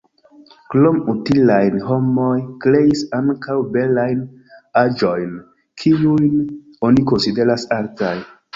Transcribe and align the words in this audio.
Krom 0.75 0.95
utilajn, 1.11 1.77
homoj 1.89 2.31
kreis 2.63 3.03
ankaŭ 3.19 3.59
belajn 3.77 4.25
aĵojn, 4.83 5.39
kiujn 5.85 6.43
oni 6.91 7.09
konsideras 7.15 7.71
artaj. 7.81 8.15